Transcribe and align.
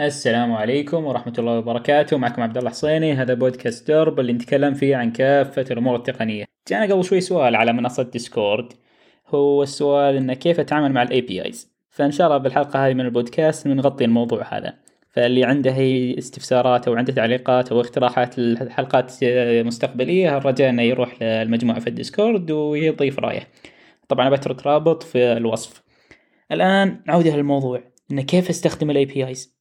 السلام 0.00 0.52
عليكم 0.52 1.04
ورحمة 1.04 1.32
الله 1.38 1.58
وبركاته. 1.58 2.16
معكم 2.16 2.42
عبد 2.42 2.58
الله 2.58 2.70
حصيني. 2.70 3.12
هذا 3.12 3.34
بودكاست 3.34 3.88
درب 3.88 4.20
اللي 4.20 4.32
نتكلم 4.32 4.74
فيه 4.74 4.96
عن 4.96 5.12
كافة 5.12 5.64
الأمور 5.70 5.96
التقنية. 5.96 6.44
جانا 6.68 6.94
قبل 6.94 7.04
شوي 7.04 7.20
سؤال 7.20 7.56
على 7.56 7.72
منصة 7.72 8.02
Discord. 8.02 8.72
هو 9.28 9.62
السؤال 9.62 10.16
إنه 10.16 10.34
كيف 10.34 10.60
أتعامل 10.60 10.92
مع 10.92 11.02
ال 11.02 11.20
APIs 11.20 11.72
فإن 11.90 12.10
شاء 12.10 12.26
الله 12.26 12.38
بالحلقة 12.38 12.86
هذه 12.86 12.94
من 12.94 13.00
البودكاست 13.00 13.68
بنغطي 13.68 14.04
الموضوع 14.04 14.58
هذا. 14.58 14.74
فاللي 15.10 15.44
عنده 15.44 15.70
هي 15.70 16.18
استفسارات 16.18 16.88
أو 16.88 16.94
عنده 16.94 17.12
تعليقات 17.12 17.72
أو 17.72 17.80
اقتراحات 17.80 18.38
لحلقات 18.38 19.12
مستقبلية 19.66 20.36
الرجاء 20.36 20.70
إنه 20.70 20.82
يروح 20.82 21.22
للمجموعة 21.22 21.80
في 21.80 21.86
ال 21.86 21.94
Discord 21.94 22.50
ويضيف 22.50 23.18
رأيه. 23.18 23.48
طبعا 24.08 24.30
بترك 24.30 24.66
رابط 24.66 25.02
في 25.02 25.32
الوصف. 25.32 25.82
الآن 26.52 27.00
عودة 27.08 27.36
للموضوع 27.36 27.82
إنه 28.10 28.22
كيف 28.22 28.50
أستخدم 28.50 28.90
ال 28.90 29.04
APIs 29.04 29.55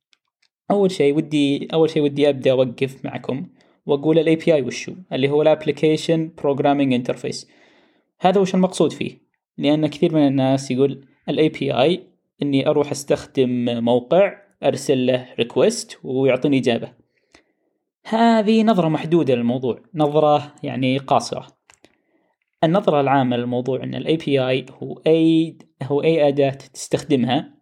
أول 0.72 0.92
شيء 0.92 1.16
ودي 1.16 1.68
أول 1.74 1.90
شيء 1.90 2.04
ودي 2.04 2.30
أبدأ 2.30 2.52
أوقف 2.52 3.06
معكم 3.06 3.48
وأقول 3.86 4.20
ال 4.20 4.36
API 4.36 4.62
وشو؟ 4.62 4.94
اللي 5.14 5.30
هو 5.30 5.42
ال 5.42 5.49
application 5.49 6.32
programming 6.38 6.94
interface 6.94 7.50
هذا 8.20 8.42
وش 8.42 8.56
المقصود 8.56 8.94
فيه؟ 8.94 9.18
لأن 9.58 9.88
كثير 9.88 10.16
من 10.16 10.28
الناس 10.28 10.72
يقول 10.72 11.06
ال 11.30 11.50
API 11.50 12.04
إني 12.42 12.68
أروح 12.68 12.92
أستخدم 12.92 13.84
موقع 13.84 14.38
أرسل 14.64 15.06
له 15.06 15.28
request 15.40 15.98
ويعطيني 16.04 16.58
إجابة. 16.58 16.94
هذه 18.06 18.64
نظرة 18.64 18.88
محدودة 18.88 19.36
للموضوع 19.36 19.80
نظرة 19.96 20.54
يعني 20.64 20.98
قاصرة. 20.98 21.48
النظرة 22.64 23.02
العامة 23.02 23.38
للموضوع 23.38 23.84
إن 23.84 23.96
ال 23.96 24.18
API 24.18 24.66
هو 24.84 25.02
أي 25.08 25.58
هو 25.84 26.04
أي 26.04 26.28
أداة 26.28 26.50
تستخدمها 26.50 27.55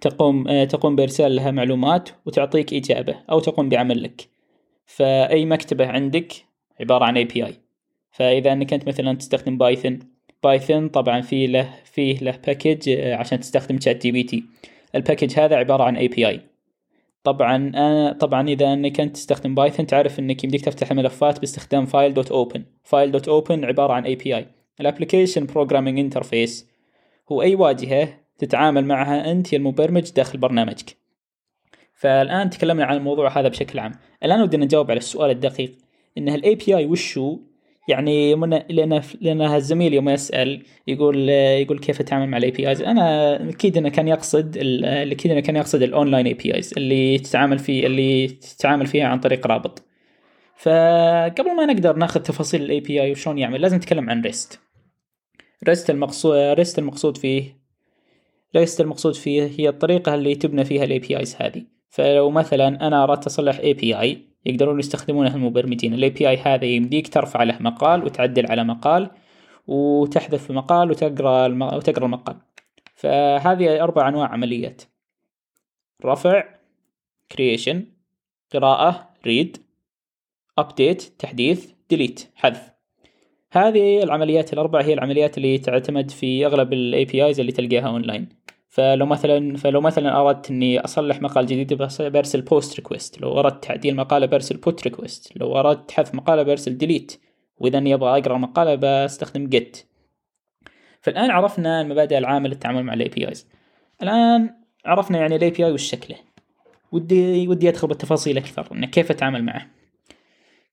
تقوم 0.00 0.48
آه، 0.48 0.64
تقوم 0.64 0.96
بإرسال 0.96 1.36
لها 1.36 1.50
معلومات 1.50 2.08
وتعطيك 2.26 2.74
إجابة 2.74 3.14
أو 3.30 3.40
تقوم 3.40 3.68
بعمل 3.68 4.02
لك. 4.02 4.38
فأي 4.88 5.44
مكتبة 5.44 5.86
عندك 5.86 6.32
عبارة 6.80 7.04
عن 7.04 7.24
API 7.24 7.52
فإذا 8.10 8.52
أنك 8.52 8.72
أنت 8.72 8.88
مثلا 8.88 9.16
تستخدم 9.16 9.58
Python 9.58 9.98
Python 10.42 10.88
طبعا 10.88 11.20
فيه 11.20 11.46
له 11.46 11.74
فيه 11.84 12.18
له 12.18 12.38
package 12.46 12.88
آه، 12.88 13.14
عشان 13.14 13.40
تستخدم 13.40 13.80
ChatGPT 13.80 14.44
ال 14.94 15.00
package 15.00 15.40
هذا 15.40 15.56
عبارة 15.56 15.82
عن 15.82 16.08
API 16.08 16.38
طبعا 17.24 17.56
أنا 17.56 18.12
طبعا 18.12 18.48
إذا 18.48 18.72
أنك 18.72 19.00
أنت 19.00 19.14
تستخدم 19.14 19.54
Python 19.54 19.86
تعرف 19.86 20.18
أنك 20.18 20.44
يمديك 20.44 20.64
تفتح 20.64 20.90
الملفات 20.90 21.40
باستخدام 21.40 21.86
file 21.86 22.14
dot 22.14 22.30
open 22.30 22.64
file 22.84 23.10
dot 23.10 23.28
open 23.28 23.64
عبارة 23.64 23.92
عن 23.92 24.16
API 24.16 24.44
ال 24.80 24.85
application 24.85 25.46
programming 25.46 25.98
interface 25.98 26.68
هو 27.32 27.42
أي 27.42 27.54
واجهة 27.54 28.08
تتعامل 28.38 28.84
معها 28.84 29.30
أنت 29.30 29.52
يا 29.52 29.58
المبرمج 29.58 30.12
داخل 30.12 30.38
برنامجك. 30.38 30.96
فالآن 31.94 32.50
تكلمنا 32.50 32.84
عن 32.84 32.96
الموضوع 32.96 33.38
هذا 33.38 33.48
بشكل 33.48 33.78
عام. 33.78 33.92
الآن 34.24 34.40
ودنا 34.40 34.64
نجاوب 34.64 34.90
على 34.90 34.98
السؤال 34.98 35.30
الدقيق. 35.30 35.72
إن 36.18 36.28
ال 36.28 36.54
API 36.54 36.86
وشو؟ 36.86 37.38
يعني 37.88 38.34
من 38.34 38.50
لأن 38.50 39.02
لأن 39.20 39.42
الزميل 39.42 39.94
يوم 39.94 40.08
يسأل 40.08 40.62
يقول 40.86 41.28
يقول 41.28 41.78
كيف 41.78 42.00
أتعامل 42.00 42.28
مع 42.28 42.38
ال 42.38 42.50
APIs 42.50 42.82
أنا 42.82 43.34
أكيد 43.48 43.76
إنه 43.76 43.88
كان 43.88 44.08
يقصد 44.08 44.58
أكيد 44.84 45.32
إنه 45.32 45.40
كان 45.40 45.56
يقصد 45.56 45.82
ال 45.82 45.88
online 45.88 46.26
APIs 46.26 46.74
اللي 46.76 47.18
تتعامل 47.18 47.58
فيه 47.58 47.86
اللي 47.86 48.28
تتعامل 48.28 48.86
فيها 48.86 49.06
عن 49.06 49.20
طريق 49.20 49.46
رابط. 49.46 49.82
فقبل 50.56 51.56
ما 51.56 51.66
نقدر 51.66 51.96
ناخذ 51.96 52.20
تفاصيل 52.20 52.62
ال 52.62 52.80
API 52.80 53.10
وشلون 53.10 53.38
يعمل 53.38 53.60
لازم 53.60 53.76
نتكلم 53.76 54.10
عن 54.10 54.22
REST 54.22 54.60
REST 55.68 55.90
المقصود 55.90 56.36
REST 56.36 56.78
المقصود 56.78 57.16
فيه 57.16 57.57
REST 58.54 58.80
المقصود 58.80 59.14
فيه 59.14 59.50
هي 59.58 59.68
الطريقة 59.68 60.14
اللي 60.14 60.34
تبنى 60.34 60.64
فيها 60.64 60.84
APIs 60.98 61.36
هذه. 61.40 61.64
فلو 61.88 62.30
مثلا 62.30 62.86
أنا 62.86 63.04
أردت 63.04 63.26
أصلح 63.26 63.58
API 64.00 64.22
يقدرون 64.46 64.78
يستخدمونها 64.78 65.36
المبرمجين. 65.36 65.94
API 66.08 66.36
هذا 66.36 66.64
يمديك 66.64 67.08
ترفع 67.08 67.42
له 67.42 67.56
مقال 67.60 68.04
وتعدل 68.04 68.46
على 68.46 68.64
مقال 68.64 69.10
وتحذف 69.66 70.50
مقال 70.50 70.90
وتقرأ 70.90 71.46
الم... 71.46 71.62
وتقرأ 71.62 72.04
المقال. 72.04 72.36
فهذه 72.94 73.82
أربع 73.82 74.08
أنواع 74.08 74.28
عمليات. 74.28 74.82
رفع 76.04 76.44
creation 77.32 77.84
قراءة 78.52 79.10
read 79.26 79.56
update 80.58 81.02
تحديث 81.02 81.70
delete 81.90 82.30
حذف. 82.34 82.78
هذه 83.52 84.02
العمليات 84.02 84.52
الأربع 84.52 84.82
هي 84.82 84.94
العمليات 84.94 85.38
اللي 85.38 85.58
تعتمد 85.58 86.10
في 86.10 86.46
ال 86.72 87.04
APIs 87.04 87.40
اللي 87.40 87.52
تلقاها 87.52 87.88
اونلاين 87.88 88.37
فلو 88.68 89.06
مثلا 89.06 89.56
فلو 89.56 89.80
مثلا 89.80 90.20
أردت 90.20 90.50
إني 90.50 90.80
أصلح 90.80 91.22
مقال 91.22 91.46
جديد 91.46 91.74
برسل 92.00 92.42
POST 92.42 92.76
request 92.76 93.20
لو 93.20 93.40
أردت 93.40 93.64
تعديل 93.64 93.96
مقالة 93.96 94.26
برسل 94.26 94.56
PUT 94.56 94.84
request 94.84 95.36
لو 95.36 95.60
أردت 95.60 95.90
حذف 95.90 96.14
مقالة 96.14 96.42
برسل 96.42 96.78
DELETE 96.78 97.20
وإذا 97.58 97.78
إني 97.78 97.94
أبغى 97.94 98.18
أقرأ 98.18 98.38
مقالة 98.38 98.74
بستخدم 98.74 99.48
GET 99.48 99.88
فالآن 101.00 101.30
عرفنا 101.30 101.80
المبادئ 101.80 102.18
العامة 102.18 102.48
للتعامل 102.48 102.82
مع 102.82 102.94
ال 102.94 103.08
APIs 103.08 103.48
الآن 104.02 104.54
عرفنا 104.84 105.18
يعني 105.18 105.36
ال 105.36 105.50
API 105.50 105.72
وش 105.72 105.90
شكله. 105.90 106.16
ودي 106.92 107.48
ودي 107.48 107.68
أدخل 107.68 107.88
بالتفاصيل 107.88 108.38
أكثر 108.38 108.68
إنه 108.72 108.86
كيف 108.86 109.10
أتعامل 109.10 109.44
معه. 109.44 109.66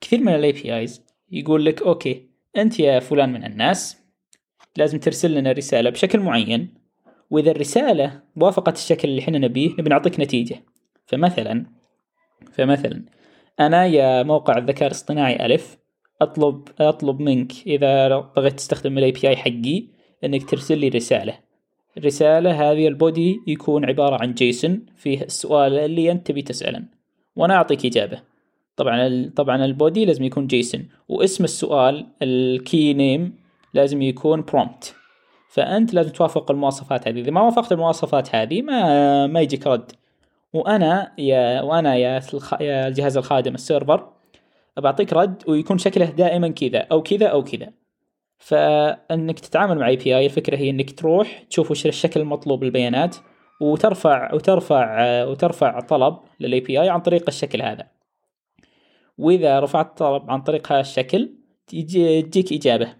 كثير 0.01 0.19
من 0.19 0.35
ال 0.35 0.51
APIs 0.51 1.01
يقول 1.31 1.65
لك 1.65 1.81
okay 1.81 2.29
أنت 2.57 2.79
يا 2.79 2.99
فلان 2.99 3.33
من 3.33 3.45
الناس 3.45 3.97
لازم 4.77 4.99
ترسل 4.99 5.33
لنا 5.33 5.51
رسالة 5.51 5.89
بشكل 5.89 6.19
معين. 6.19 6.73
وإذا 7.29 7.51
الرسالة 7.51 8.21
وافقت 8.35 8.77
الشكل 8.77 9.09
اللي 9.09 9.21
إحنا 9.21 9.37
نبيه 9.37 9.69
نبي 9.69 9.89
نعطيك 9.89 10.19
نتيجة. 10.19 10.63
فمثلا 11.05 11.65
فمثلا 12.53 13.05
أنا 13.59 13.85
يا 13.85 14.23
موقع 14.23 14.57
الذكاء 14.57 14.87
الاصطناعي 14.87 15.45
ألف 15.45 15.77
أطلب 16.21 16.67
أطلب 16.79 17.19
منك 17.19 17.51
إذا 17.67 18.19
بغيت 18.19 18.53
تستخدم 18.53 18.97
ال 18.97 19.11
API 19.11 19.35
حقي 19.35 19.87
إنك 20.23 20.49
ترسل 20.49 20.77
لي 20.77 20.87
رسالة. 20.87 21.39
الرسالة 21.97 22.71
هذه 22.71 22.87
ال 22.87 22.98
body 22.98 23.39
يكون 23.47 23.85
عبارة 23.85 24.21
عن 24.21 24.33
JSON 24.33 24.85
فيه 24.95 25.21
السؤال 25.21 25.73
اللي 25.73 26.11
أنت 26.11 26.27
تبي 26.27 26.41
تسأله. 26.41 26.83
وأنا 27.35 27.55
أعطيك 27.55 27.85
إجابة. 27.85 28.21
طبعا 28.75 29.31
طبعا 29.35 29.65
ال 29.65 29.73
body 29.73 30.05
لازم 30.05 30.23
يكون 30.23 30.47
JSON. 30.47 30.87
واسم 31.09 31.43
السؤال 31.43 32.07
ال 32.21 32.39
key 32.39 32.93
name 32.93 33.35
لازم 33.73 34.01
يكون 34.01 34.41
prompt 34.41 34.95
فأنت 35.49 35.93
لازم 35.93 36.11
توافق 36.11 36.51
المواصفات 36.51 37.07
هذه. 37.07 37.19
إذا 37.19 37.31
ما 37.31 37.41
وافقت 37.41 37.71
المواصفات 37.71 38.35
هذه 38.35 38.61
ما 38.61 39.27
ما 39.27 39.41
يجيك 39.41 39.67
رد. 39.67 39.91
وأنا 40.53 41.13
يا 41.17 41.61
وأنا 41.61 41.95
يا 41.95 42.21
يا 42.61 42.87
الجهاز 42.87 43.17
الخادم 43.17 43.55
ال 43.55 43.63
server 43.63 44.09
بعطيك 44.77 45.13
رد 45.13 45.43
ويكون 45.47 45.77
شكله 45.77 46.05
دائما 46.05 46.47
كذا 46.49 46.79
أو 46.79 47.03
كذا 47.03 47.27
أو 47.27 47.43
كذا. 47.43 47.71
فأنك 48.37 49.39
تتعامل 49.39 49.77
مع 49.79 49.87
API 49.87 50.25
الفكرة 50.25 50.57
هي 50.57 50.69
إنك 50.69 50.99
تروح 50.99 51.43
تشوف 51.49 51.71
وش 51.71 51.85
الشكل 51.85 52.19
المطلوب 52.19 52.63
للبيانات 52.63 53.15
وترفع 53.61 54.33
وترفع 54.33 55.23
وترفع 55.23 55.79
طلب 55.79 56.17
لل 56.39 56.59
API 56.59 56.89
عن 56.89 56.99
طريق 57.01 57.23
الشكل 57.27 57.61
هذا. 57.61 57.87
وإذا 59.17 59.59
رفعت 59.59 59.97
طلب 59.97 60.31
عن 60.31 60.41
طريق 60.41 60.71
هذا 60.71 60.81
الشكل 60.81 61.35
تجيك 61.67 62.53
إجابة. 62.53 62.93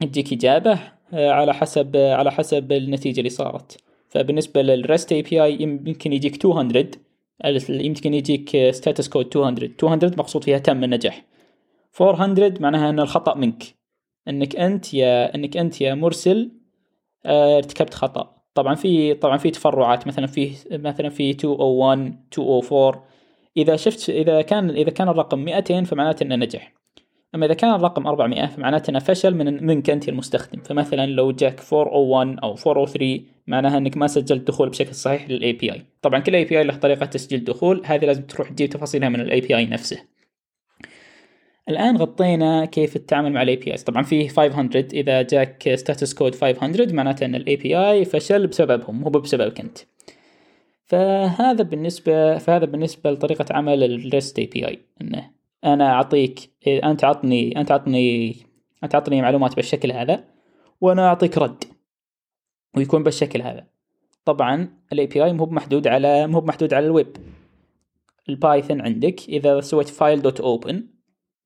تجيك 0.00 0.32
إجابة 0.32 0.78
على 1.12 1.54
حسب 1.54 1.96
على 1.96 2.32
حسب 2.32 2.72
النتيجة 2.72 3.18
اللي 3.18 3.30
صارت. 3.30 3.76
فبالنسبة 4.08 4.62
لل 4.62 4.79
REST 4.79 5.12
API 5.12 5.62
يمكن 5.62 6.12
يجيك 6.12 6.46
200 6.46 6.90
يمكن 7.68 8.14
يجيك 8.14 8.70
status 8.70 9.08
code 9.08 9.36
200 9.36 9.70
200 9.82 10.06
مقصود 10.18 10.44
فيها 10.44 10.58
تم 10.58 10.84
النجاح. 10.84 11.24
400 12.00 12.54
معناها 12.60 12.90
إن 12.90 13.00
الخطأ 13.00 13.34
منك. 13.34 13.64
إنك 14.28 14.56
أنت 14.56 14.94
يا 14.94 15.34
إنك 15.34 15.56
أنت 15.56 15.80
يا 15.80 15.94
مرسل 15.94 16.50
آه، 17.26 17.56
ارتكبت 17.56 17.94
خطأ. 17.94 18.36
طبعا 18.54 18.74
في 18.74 19.14
طبعا 19.14 19.36
في 19.36 19.50
تفرعات. 19.50 20.06
مثلا 20.06 20.26
في 20.26 20.52
مثلا 20.72 21.08
في 21.08 21.28
201 21.28 21.98
204 22.38 23.04
إذا 23.56 23.76
شفت 23.76 24.10
إذا 24.10 24.42
كان 24.42 24.70
إذا 24.70 24.90
كان 24.90 25.08
الرقم 25.08 25.38
200 25.38 25.84
فمعناته 25.84 26.24
إنه 26.24 26.36
نجح. 26.36 26.79
أما 27.34 27.46
إذا 27.46 27.54
كان 27.54 27.74
الرقم 27.74 28.06
400 28.06 28.46
فمعناته 28.46 28.90
إنه 28.90 28.98
فشل 28.98 29.34
من 29.34 29.66
منك 29.66 29.90
انت 29.90 30.08
المستخدم. 30.08 30.60
فمثلا 30.62 31.06
لو 31.06 31.32
جاك 31.32 31.60
401 31.72 32.38
أو 32.42 32.54
403 32.54 33.20
معناها 33.46 33.78
إنك 33.78 33.96
ما 33.96 34.06
سجلت 34.06 34.48
دخول 34.48 34.68
بشكل 34.68 34.94
صحيح 34.94 35.30
لل 35.30 35.52
API 35.52 35.86
طبعا 36.02 36.20
كل 36.20 36.34
API 36.34 36.64
له 36.64 36.76
طريقة 36.76 37.06
تسجيل 37.06 37.44
دخول 37.44 37.82
هذه 37.84 38.04
لازم 38.04 38.22
تروح 38.22 38.48
تجيب 38.48 38.70
تفاصيلها 38.70 39.08
من 39.08 39.20
ال 39.20 39.40
API 39.40 39.66
نفسه. 39.66 40.02
الآن 41.68 41.96
غطينا 41.96 42.64
كيف 42.64 42.96
التعامل 42.96 43.32
مع 43.32 43.42
API 43.44 43.76
طبعا 43.76 44.02
فيه 44.02 44.28
500 44.28 44.88
إذا 44.92 45.22
جاك 45.22 45.74
status 45.74 46.14
code 46.14 46.34
500 46.34 46.92
معناته 46.92 47.24
إن 47.26 47.34
ال 47.34 47.56
API 47.56 48.04
فشل 48.04 48.46
بسببهم 48.46 49.00
مو 49.00 49.10
بسببك 49.10 49.60
أنت. 49.60 49.78
فهذا 50.86 51.62
بالنسبة 51.62 52.38
فهذا 52.38 52.64
بالنسبة 52.64 53.10
لطريقة 53.10 53.44
عمل 53.50 53.84
ال 53.84 53.95
REST 53.95 54.38
API 54.38 54.78
إنه 55.00 55.39
أنا 55.64 55.92
أعطيك 55.92 56.50
أنت 56.66 57.04
عطني 57.04 57.60
أنت 57.60 57.72
عطني 57.72 58.36
أنت 58.84 58.94
عطني 58.94 59.22
معلومات 59.22 59.56
بالشكل 59.56 59.92
هذا 59.92 60.24
وأنا 60.80 61.08
أعطيك 61.08 61.38
رد 61.38 61.64
ويكون 62.76 63.02
بالشكل 63.02 63.42
هذا 63.42 63.66
طبعا 64.24 64.68
ال 64.92 65.06
API 65.06 65.32
مو 65.32 65.46
محدود 65.46 65.86
على 65.86 66.26
مو 66.26 66.40
محدود 66.40 66.74
على 66.74 66.86
الويب 66.86 67.16
ال 68.28 68.35
Python 68.35 68.80
عندك 68.80 69.28
إذا 69.28 69.60
سويت 69.60 69.88
file 69.88 70.22
dot 70.22 70.40
open 70.40 70.86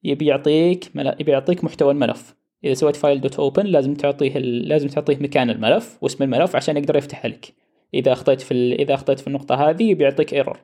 يبي 0.05 0.26
يعطيك. 0.26 0.90
يبي 0.96 1.32
يعطيك 1.32 1.64
محتوى 1.64 1.93
الملف 1.93 2.34
إذا 2.64 2.75
سويت 2.75 2.96
file 2.96 3.20
dot 3.20 3.38
open 3.38 3.66
لازم 3.67 3.94
تعطيه. 3.94 4.38
لازم 4.38 4.88
تعطيه 4.88 5.17
مكان 5.17 5.50
الملف 5.50 5.99
واسم 6.02 6.25
الملف 6.25 6.56
عشان 6.56 6.76
يقدر 6.76 6.96
يفتح 6.96 7.26
لك 7.26 7.55
إذا 7.94 8.12
أخطيت 8.12 8.40
في. 8.40 8.75
إذا 8.75 8.94
أخطيت 8.94 9.20
في 9.20 9.26
النقطة 9.26 9.55
هذه 9.55 9.94
بيعطيك 9.94 10.34
error 10.34 10.60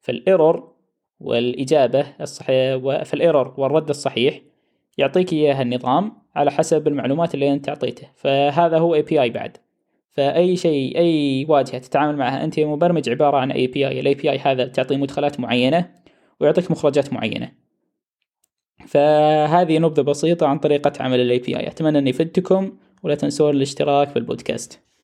فال 0.00 0.21
error 0.21 0.72
والإجابة 1.20 2.06
الصحيحه 2.20 3.04
فال 3.04 3.18
error 3.18 3.54
والرد 3.56 3.88
الصحيح 3.88 4.40
يعطيك 4.98 5.32
إياها 5.32 5.62
النظام 5.62 6.12
على 6.36 6.50
حسب 6.50 6.88
المعلومات 6.88 7.34
اللي 7.34 7.52
أنت 7.52 7.68
أعطيته. 7.68 8.08
فهذا 8.16 8.78
هو 8.78 8.94
API 8.94 9.30
بعد. 9.30 9.56
فأي 10.12 10.56
شيء 10.56 10.98
أي 10.98 11.46
واجهة 11.48 11.78
تتعامل 11.78 12.16
معها 12.16 12.44
أنت 12.44 12.60
مبرمج 12.60 13.10
عبارة 13.10 13.36
عن 13.36 13.50
ال 13.50 13.58
A 13.58 13.66
PI 14.14 14.38
هذا 14.38 14.66
تعطيه 14.66 14.96
مدخلات 14.96 15.40
معينة 15.40 15.90
ويعطيك 16.40 16.70
مخرجات 16.70 17.12
معينة. 17.12 17.52
فهذه 18.86 19.78
نبذة 19.78 20.02
بسيطة 20.02 20.46
عن 20.46 20.58
طريقة 20.58 20.92
عمل 21.00 21.20
ال 21.20 21.38
API 21.38 21.68
أتمنى 21.68 21.98
أني 21.98 22.12
فدتكم 22.12 22.72
ولا 23.02 23.14
تنسون 23.14 23.56
الاشتراك 23.56 24.14
بالبودكاست 24.14 24.89